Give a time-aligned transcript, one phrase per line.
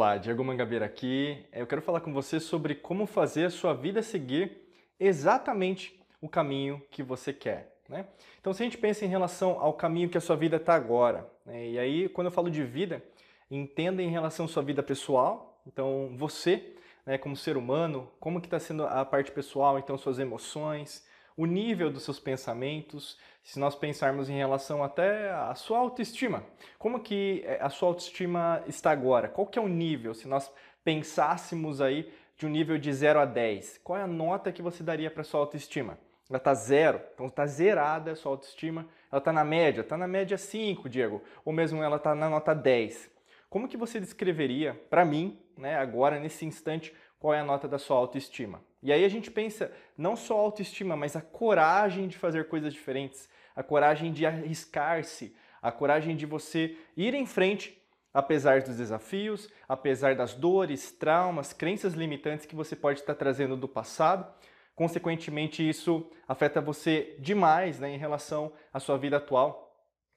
[0.00, 1.44] Olá, Diego Mangabeira aqui.
[1.52, 6.82] Eu quero falar com você sobre como fazer a sua vida seguir exatamente o caminho
[6.90, 7.76] que você quer.
[7.86, 8.06] Né?
[8.40, 11.30] Então, se a gente pensa em relação ao caminho que a sua vida está agora,
[11.44, 11.68] né?
[11.68, 13.04] e aí quando eu falo de vida,
[13.50, 18.46] entenda em relação à sua vida pessoal, então você, né, como ser humano, como que
[18.46, 21.06] está sendo a parte pessoal, então suas emoções,
[21.40, 26.44] o nível dos seus pensamentos, se nós pensarmos em relação até à sua autoestima.
[26.78, 29.26] Como que eh, a sua autoestima está agora?
[29.26, 30.12] Qual que é o nível?
[30.12, 30.52] Se nós
[30.84, 34.82] pensássemos aí de um nível de 0 a 10, qual é a nota que você
[34.82, 35.98] daria para sua autoestima?
[36.28, 38.86] Ela está zero, então está zerada a sua autoestima.
[39.10, 42.54] Ela está na média, está na média 5, Diego, ou mesmo ela está na nota
[42.54, 43.10] 10.
[43.48, 47.78] Como que você descreveria para mim, né, agora nesse instante, qual é a nota da
[47.78, 48.62] sua autoestima?
[48.82, 52.72] E aí a gente pensa não só a autoestima, mas a coragem de fazer coisas
[52.72, 57.80] diferentes, a coragem de arriscar-se, a coragem de você ir em frente
[58.12, 63.68] apesar dos desafios, apesar das dores, traumas, crenças limitantes que você pode estar trazendo do
[63.68, 64.26] passado.
[64.74, 69.70] Consequentemente, isso afeta você demais né, em relação à sua vida atual.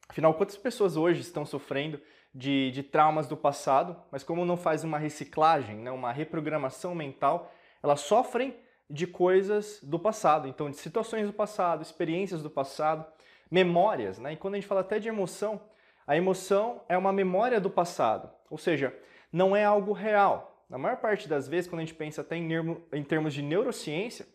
[0.08, 2.00] Afinal, quantas pessoas hoje estão sofrendo
[2.34, 7.54] de, de traumas do passado, mas como não faz uma reciclagem, né, uma reprogramação mental,
[7.82, 8.56] elas sofrem
[8.94, 13.04] de coisas do passado, então de situações do passado, experiências do passado,
[13.50, 14.34] memórias, né?
[14.34, 15.60] E quando a gente fala até de emoção,
[16.06, 18.96] a emoção é uma memória do passado, ou seja,
[19.32, 20.64] não é algo real.
[20.70, 24.28] Na maior parte das vezes, quando a gente pensa até em termos de neurociência,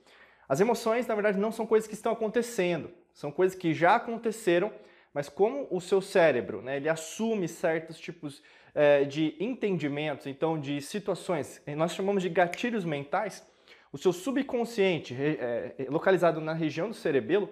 [0.48, 4.72] as emoções, na verdade, não são coisas que estão acontecendo, são coisas que já aconteceram,
[5.14, 8.42] mas como o seu cérebro, né, ele assume certos tipos
[8.74, 13.46] é, de entendimentos, então de situações, nós chamamos de gatilhos mentais,
[13.92, 17.48] o seu subconsciente, é, localizado na região do cerebelo,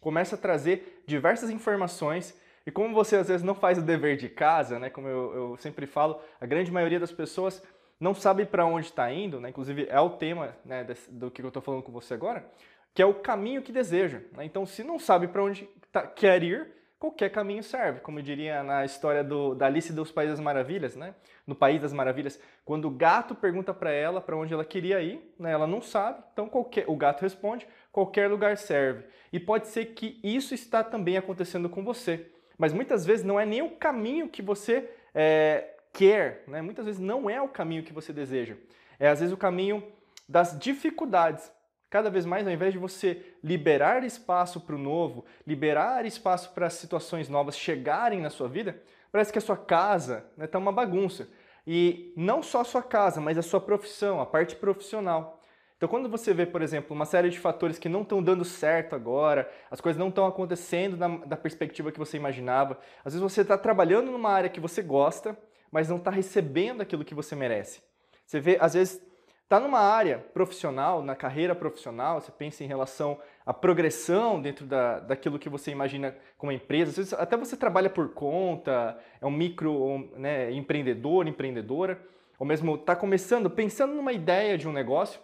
[0.00, 2.34] começa a trazer diversas informações
[2.66, 5.56] e como você às vezes não faz o dever de casa, né, como eu, eu
[5.58, 7.62] sempre falo, a grande maioria das pessoas
[7.98, 11.48] não sabe para onde está indo, né, inclusive é o tema né, do que eu
[11.48, 12.48] estou falando com você agora,
[12.94, 14.20] que é o caminho que deseja.
[14.32, 14.44] Né?
[14.44, 18.84] Então, se não sabe para onde tá, quer ir, qualquer caminho serve, como diria na
[18.84, 21.14] história do, da Alice dos Países das Maravilhas, né?
[21.46, 25.34] No País das Maravilhas, quando o gato pergunta para ela para onde ela queria ir,
[25.38, 25.50] né?
[25.50, 29.04] ela não sabe, então qualquer, o gato responde, qualquer lugar serve.
[29.32, 33.46] E pode ser que isso está também acontecendo com você, mas muitas vezes não é
[33.46, 36.60] nem o caminho que você é, quer, né?
[36.60, 38.56] Muitas vezes não é o caminho que você deseja,
[38.98, 39.82] é às vezes o caminho
[40.28, 41.50] das dificuldades
[41.90, 46.70] Cada vez mais, ao invés de você liberar espaço para o novo, liberar espaço para
[46.70, 48.80] situações novas chegarem na sua vida,
[49.10, 51.28] parece que a sua casa está né, tá uma bagunça.
[51.66, 55.40] E não só a sua casa, mas a sua profissão, a parte profissional.
[55.76, 58.94] Então, quando você vê, por exemplo, uma série de fatores que não estão dando certo
[58.94, 60.96] agora, as coisas não estão acontecendo
[61.26, 65.36] da perspectiva que você imaginava, às vezes você está trabalhando numa área que você gosta,
[65.72, 67.82] mas não está recebendo aquilo que você merece.
[68.26, 69.02] Você vê, às vezes,
[69.50, 75.00] Está numa área profissional, na carreira profissional, você pensa em relação à progressão dentro da,
[75.00, 76.92] daquilo que você imagina como empresa.
[76.92, 82.00] Vezes até você trabalha por conta, é um micro né, empreendedor, empreendedora,
[82.38, 85.20] ou mesmo está começando, pensando numa ideia de um negócio,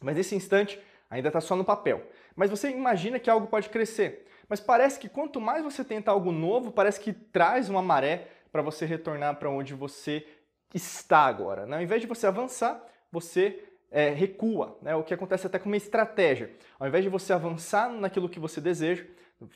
[0.00, 2.02] mas nesse instante ainda está só no papel.
[2.34, 4.26] Mas você imagina que algo pode crescer.
[4.48, 8.62] Mas parece que quanto mais você tenta algo novo, parece que traz uma maré para
[8.62, 10.26] você retornar para onde você
[10.74, 11.66] está agora.
[11.66, 11.76] Né?
[11.76, 14.94] Ao invés de você avançar, você é, recua, né?
[14.94, 16.50] o que acontece até com uma estratégia.
[16.78, 19.04] Ao invés de você avançar naquilo que você deseja,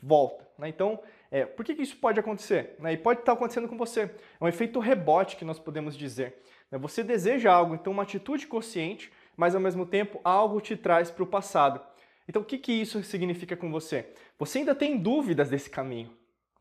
[0.01, 0.47] volta.
[0.57, 0.69] Né?
[0.69, 0.99] Então,
[1.31, 2.75] é, por que, que isso pode acontecer?
[2.79, 2.93] Né?
[2.93, 4.01] E pode estar acontecendo com você.
[4.01, 6.41] É um efeito rebote que nós podemos dizer.
[6.71, 6.77] Né?
[6.77, 11.23] Você deseja algo, então uma atitude consciente, mas ao mesmo tempo algo te traz para
[11.23, 11.81] o passado.
[12.27, 14.07] Então, o que, que isso significa com você?
[14.39, 16.11] Você ainda tem dúvidas desse caminho.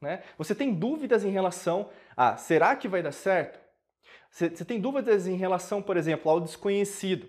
[0.01, 0.23] Né?
[0.37, 3.64] Você tem dúvidas em relação a será que vai dar certo?
[4.35, 7.29] Você tem dúvidas em relação, por exemplo, ao desconhecido.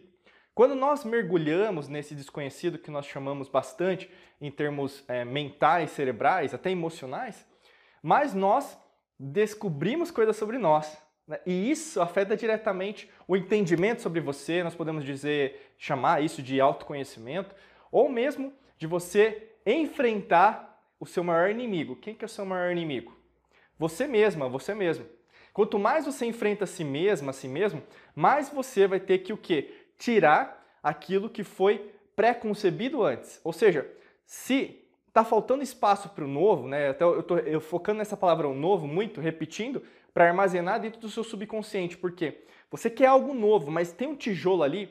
[0.55, 4.09] Quando nós mergulhamos nesse desconhecido que nós chamamos bastante
[4.41, 7.45] em termos é, mentais, cerebrais, até emocionais,
[8.01, 8.75] mais nós
[9.19, 10.97] descobrimos coisas sobre nós.
[11.27, 11.39] Né?
[11.45, 17.53] E isso afeta diretamente o entendimento sobre você, nós podemos dizer, chamar isso de autoconhecimento,
[17.91, 21.97] ou mesmo de você enfrentar o seu maior inimigo.
[21.97, 23.15] Quem que é o seu maior inimigo?
[23.77, 25.05] Você mesma, você mesmo.
[25.55, 27.81] Quanto mais você enfrenta a si mesmo, a si mesmo,
[28.13, 29.73] mais você vai ter que o quê?
[29.97, 33.39] Tirar aquilo que foi pré-concebido antes.
[33.41, 33.89] Ou seja,
[34.25, 36.89] se está faltando espaço para o novo, né?
[36.89, 39.81] Até eu estou focando nessa palavra novo muito, repetindo,
[40.13, 41.95] para armazenar dentro do seu subconsciente.
[41.95, 44.89] Porque você quer algo novo, mas tem um tijolo ali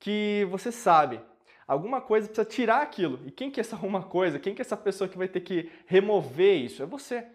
[0.00, 1.20] que você sabe.
[1.66, 3.20] Alguma coisa precisa tirar aquilo.
[3.26, 4.38] E quem que é essa uma coisa?
[4.38, 6.82] Quem que é essa pessoa que vai ter que remover isso?
[6.82, 7.26] É você.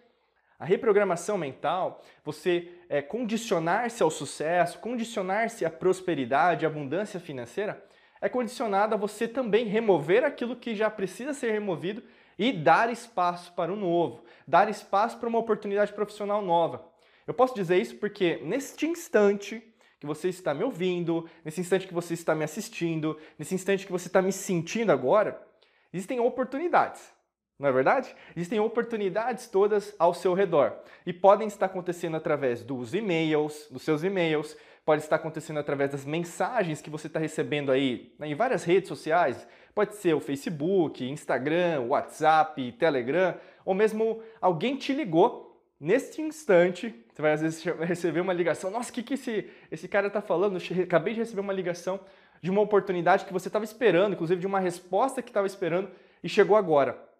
[0.64, 7.84] A reprogramação mental, você é, condicionar-se ao sucesso, condicionar-se à prosperidade, à abundância financeira,
[8.18, 12.02] é condicionada a você também remover aquilo que já precisa ser removido
[12.38, 16.82] e dar espaço para o novo, dar espaço para uma oportunidade profissional nova.
[17.26, 19.62] Eu posso dizer isso porque neste instante
[20.00, 23.92] que você está me ouvindo, nesse instante que você está me assistindo, nesse instante que
[23.92, 25.46] você está me sentindo agora,
[25.92, 27.13] existem oportunidades.
[27.58, 28.14] Não é verdade?
[28.34, 30.72] Existem oportunidades todas ao seu redor
[31.06, 36.04] e podem estar acontecendo através dos e-mails, dos seus e-mails, pode estar acontecendo através das
[36.04, 39.46] mensagens que você está recebendo aí né, em várias redes sociais.
[39.74, 46.94] Pode ser o Facebook, Instagram, WhatsApp, Telegram, ou mesmo alguém te ligou neste instante.
[47.12, 48.70] Você vai às vezes receber uma ligação.
[48.70, 50.58] Nossa, o que, que esse, esse cara está falando?
[50.82, 52.00] Acabei de receber uma ligação
[52.42, 55.88] de uma oportunidade que você estava esperando, inclusive de uma resposta que estava esperando
[56.22, 57.13] e chegou agora.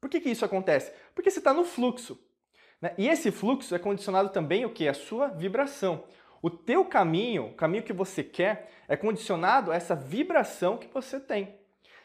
[0.00, 0.92] Por que, que isso acontece?
[1.14, 2.18] Porque você está no fluxo.
[2.80, 2.92] Né?
[2.98, 4.88] E esse fluxo é condicionado também o que?
[4.88, 6.04] A sua vibração.
[6.42, 11.18] O teu caminho, o caminho que você quer, é condicionado a essa vibração que você
[11.18, 11.54] tem.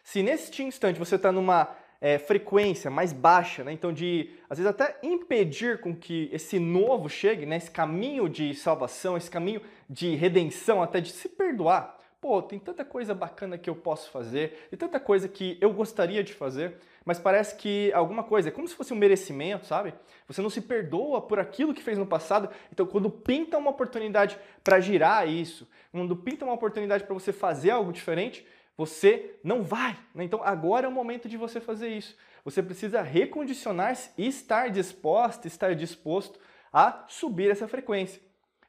[0.04, 3.72] Se neste instante você está numa é, frequência mais baixa, né?
[3.72, 7.58] então de às vezes até impedir com que esse novo chegue, né?
[7.58, 12.00] esse caminho de salvação, esse caminho de redenção, até de se perdoar.
[12.20, 16.24] Pô, tem tanta coisa bacana que eu posso fazer, tem tanta coisa que eu gostaria
[16.24, 19.94] de fazer, mas parece que alguma coisa, é como se fosse um merecimento, sabe?
[20.28, 24.38] Você não se perdoa por aquilo que fez no passado, então quando pinta uma oportunidade
[24.64, 28.46] para girar isso, quando pinta uma oportunidade para você fazer algo diferente,
[28.78, 29.98] você não vai.
[30.14, 30.24] Né?
[30.24, 32.16] Então agora é o momento de você fazer isso.
[32.44, 36.40] Você precisa recondicionar-se e estar disposto, estar disposto
[36.72, 38.22] a subir essa frequência.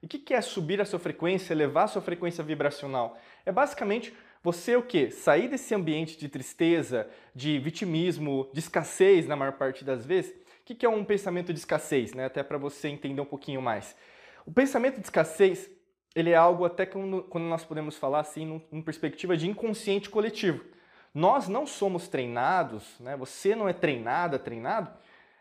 [0.02, 3.16] E o que é subir a sua frequência, elevar a sua frequência vibracional?
[3.46, 5.10] É basicamente você o quê?
[5.10, 10.32] Sair desse ambiente de tristeza, de vitimismo, de escassez na maior parte das vezes.
[10.60, 12.14] O que é um pensamento de escassez?
[12.14, 12.24] Né?
[12.24, 13.96] Até para você entender um pouquinho mais.
[14.44, 15.70] O pensamento de escassez
[16.14, 20.64] ele é algo até quando, quando nós podemos falar assim, em perspectiva de inconsciente coletivo.
[21.14, 23.16] Nós não somos treinados, né?
[23.16, 24.90] você não é treinada, treinado,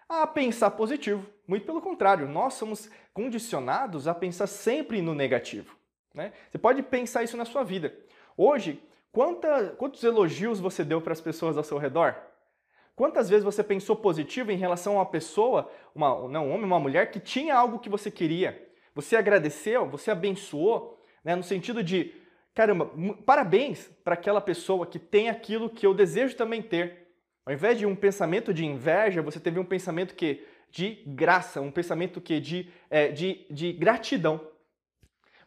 [0.07, 1.25] a pensar positivo.
[1.47, 5.75] Muito pelo contrário, nós somos condicionados a pensar sempre no negativo.
[6.13, 6.33] Né?
[6.49, 7.93] Você pode pensar isso na sua vida.
[8.35, 8.81] Hoje,
[9.11, 12.15] Quanta, quantos elogios você deu para as pessoas ao seu redor?
[12.95, 16.79] Quantas vezes você pensou positivo em relação a uma pessoa, uma, não, um homem, uma
[16.79, 18.69] mulher que tinha algo que você queria?
[18.93, 22.13] Você agradeceu, você abençoou, né, no sentido de,
[22.53, 22.91] caramba,
[23.25, 27.07] parabéns para aquela pessoa que tem aquilo que eu desejo também ter.
[27.45, 31.71] Ao invés de um pensamento de inveja, você teve um pensamento que de graça, um
[31.71, 34.39] pensamento que de, é, de, de gratidão.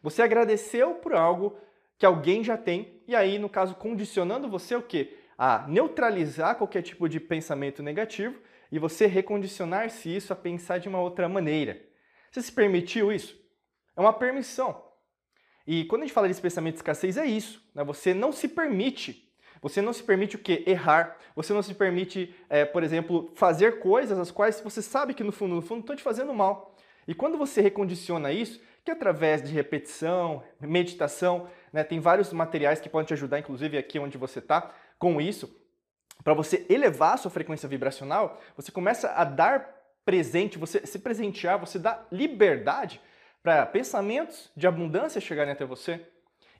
[0.03, 1.57] Você agradeceu por algo
[1.97, 5.17] que alguém já tem, e aí, no caso, condicionando você o quê?
[5.37, 8.39] A neutralizar qualquer tipo de pensamento negativo
[8.71, 11.81] e você recondicionar-se isso a pensar de uma outra maneira.
[12.31, 13.37] Você se permitiu isso?
[13.95, 14.83] É uma permissão.
[15.67, 17.63] E quando a gente fala de pensamento de escassez, é isso.
[17.73, 17.83] Né?
[17.83, 19.31] Você não se permite.
[19.61, 20.63] Você não se permite o quê?
[20.67, 21.17] Errar.
[21.35, 25.31] Você não se permite, é, por exemplo, fazer coisas as quais você sabe que no
[25.31, 26.75] fundo, no fundo, estão te fazendo mal.
[27.07, 32.87] E quando você recondiciona isso, que através de repetição, meditação, né, tem vários materiais que
[32.87, 35.53] podem te ajudar, inclusive aqui onde você está, com isso,
[36.23, 41.59] para você elevar a sua frequência vibracional, você começa a dar presente, você se presentear,
[41.59, 43.01] você dá liberdade
[43.43, 45.99] para pensamentos de abundância chegarem até você.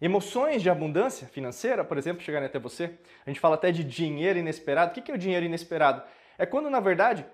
[0.01, 2.99] Emoções de abundância financeira, por exemplo, chegarem até você.
[3.25, 4.91] A gente fala até de dinheiro inesperado.
[4.91, 6.03] O que é o dinheiro inesperado?
[6.37, 7.25] É quando, na verdade,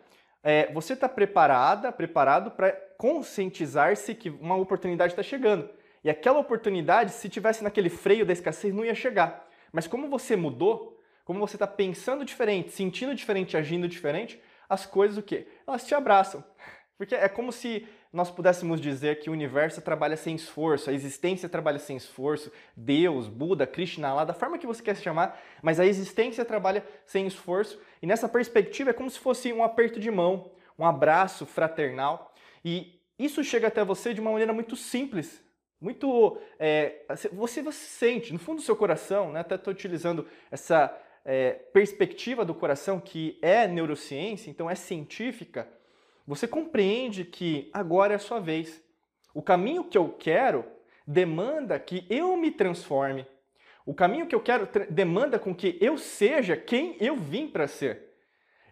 [0.44, 5.68] é, você está preparada, preparado para conscientizar-se que uma oportunidade está chegando.
[6.04, 9.48] E aquela oportunidade, se tivesse naquele freio da escassez, não ia chegar.
[9.72, 15.18] Mas como você mudou, como você está pensando diferente, sentindo diferente, agindo diferente, as coisas
[15.18, 15.48] o quê?
[15.68, 16.44] Elas te abraçam.
[16.98, 21.48] Porque é como se nós pudéssemos dizer que o universo trabalha sem esforço, a existência
[21.48, 25.80] trabalha sem esforço, Deus, Buda, Krishna, lá da forma que você quer se chamar, mas
[25.80, 27.80] a existência trabalha sem esforço.
[28.02, 32.34] E nessa perspectiva é como se fosse um aperto de mão, um abraço fraternal.
[32.66, 35.42] E isso chega até você de uma maneira muito simples,
[35.82, 36.38] muito.
[36.60, 40.96] É, você, você sente, no fundo do seu coração, né, até estou utilizando essa
[41.26, 45.68] é, perspectiva do coração que é neurociência, então é científica
[46.32, 48.82] você compreende que agora é a sua vez.
[49.34, 50.66] O caminho que eu quero
[51.06, 53.26] demanda que eu me transforme.
[53.86, 58.14] O caminho que eu quero demanda com que eu seja quem eu vim para ser.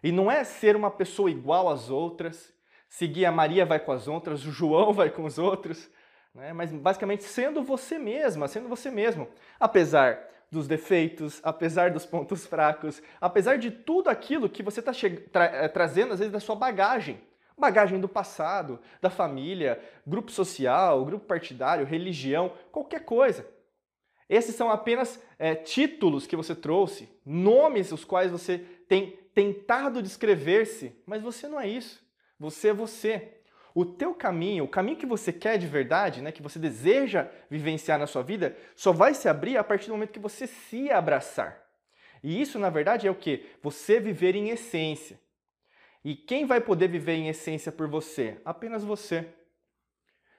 [0.02, 2.50] E não é ser uma pessoa igual às outras,
[2.88, 5.90] seguir a Maria vai com as outras, o João vai com os outros,
[6.34, 6.52] né?
[6.52, 9.28] mas basicamente sendo você mesma, sendo você mesmo.
[9.58, 14.92] Apesar dos defeitos, apesar dos pontos fracos, apesar de tudo aquilo que você está
[15.32, 17.20] tra eh, trazendo às vezes da sua bagagem
[17.60, 23.46] bagagem do passado, da família, grupo social, grupo partidário, religião, qualquer coisa.
[24.28, 28.58] Esses são apenas é, títulos que você trouxe, nomes os quais você
[28.88, 32.02] tem tentado descrever-se, mas você não é isso.
[32.38, 33.39] Você é você.
[33.80, 37.98] O teu caminho, o caminho que você quer de verdade, né, que você deseja vivenciar
[37.98, 41.66] na sua vida, só vai se abrir a partir do momento que você se abraçar.
[42.22, 43.46] E isso, na verdade, é o que?
[43.62, 45.18] Você viver em essência.
[46.04, 48.38] E quem vai poder viver em essência por você?
[48.44, 49.26] Apenas você.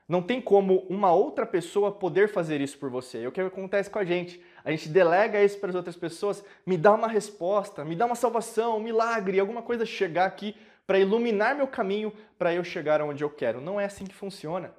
[0.08, 3.24] Não tem como uma outra pessoa poder fazer isso por você.
[3.24, 4.40] É o que acontece com a gente.
[4.64, 8.14] A gente delega isso para as outras pessoas, me dá uma resposta, me dá uma
[8.14, 10.56] salvação, um milagre, alguma coisa chegar aqui
[10.86, 13.62] para iluminar meu caminho para eu chegar onde eu quero.
[13.62, 14.74] Não é assim que funciona.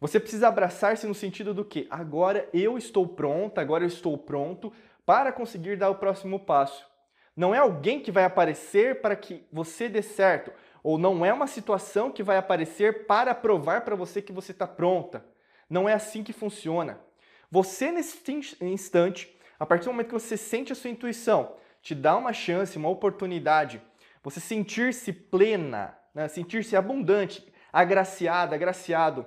[0.00, 4.72] Você precisa abraçar-se no sentido do que agora eu estou pronta, agora eu estou pronto
[5.06, 6.86] para conseguir dar o próximo passo.
[7.34, 11.46] Não é alguém que vai aparecer para que você dê certo, ou não é uma
[11.46, 15.24] situação que vai aparecer para provar para você que você está pronta.
[15.68, 17.00] Não é assim que funciona.
[17.50, 18.18] Você, nesse
[18.60, 22.76] instante, a partir do momento que você sente a sua intuição, te dá uma chance,
[22.76, 23.80] uma oportunidade,
[24.26, 26.26] você sentir-se plena, né?
[26.26, 29.24] sentir-se abundante, agraciada, agraciado,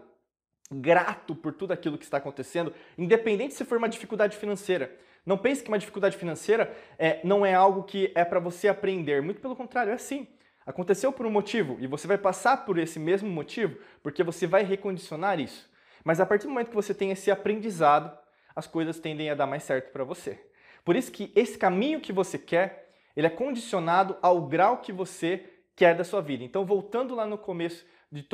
[0.69, 4.93] grato por tudo aquilo que está acontecendo, independente se for uma dificuldade financeira.
[5.25, 9.21] Não pense que uma dificuldade financeira é, não é algo que é para você aprender.
[9.21, 10.27] Muito pelo contrário, é assim.
[10.65, 14.63] Aconteceu por um motivo e você vai passar por esse mesmo motivo porque você vai
[14.63, 15.69] recondicionar isso.
[16.03, 18.11] Mas a partir do momento que você tem esse aprendizado,
[18.53, 20.37] as coisas tendem a dar mais certo para você.
[20.83, 22.88] Por isso que esse caminho que você quer,
[23.19, 25.43] ele é condicionado ao grau que você
[25.75, 26.41] quer da sua vida.
[26.41, 28.25] Então, voltando lá no começo de,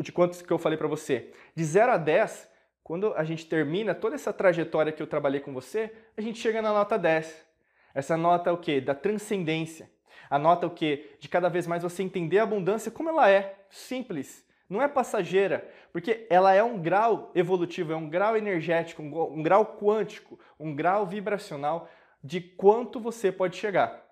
[0.00, 2.50] de quantos que eu falei para você, de 0 a 10,
[2.82, 6.60] quando a gente termina toda essa trajetória que eu trabalhei com você, a gente chega
[6.60, 7.46] na nota 10.
[7.94, 8.80] Essa nota é o quê?
[8.80, 9.88] Da transcendência.
[10.28, 11.16] A nota é o quê?
[11.20, 14.44] De cada vez mais você entender a abundância como ela é, simples.
[14.68, 19.78] Não é passageira, porque ela é um grau evolutivo, é um grau energético, um grau
[19.80, 21.88] quântico, um grau vibracional
[22.20, 24.07] de quanto você pode chegar.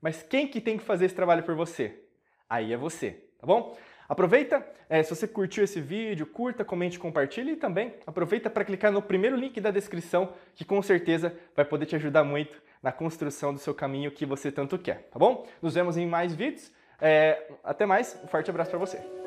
[0.00, 2.00] Mas quem que tem que fazer esse trabalho por você?
[2.48, 3.76] Aí é você, tá bom?
[4.08, 8.90] Aproveita, é, se você curtiu esse vídeo, curta, comente, compartilhe e também aproveita para clicar
[8.90, 13.54] no primeiro link da descrição, que com certeza vai poder te ajudar muito na construção
[13.54, 15.46] do seu caminho que você tanto quer, tá bom?
[15.62, 16.72] Nos vemos em mais vídeos.
[17.00, 19.19] É, até mais, um forte abraço para você.